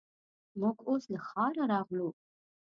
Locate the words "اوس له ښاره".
0.89-1.63